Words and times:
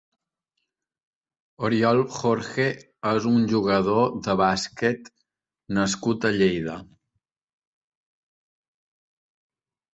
Oriol 1.67 2.01
Jorge 2.15 2.65
és 3.11 3.27
un 3.33 3.37
jugador 3.53 4.09
de 4.29 4.37
bàsquet 4.41 5.13
nascut 5.81 6.29
a 6.31 6.35
Lleida. 6.41 6.81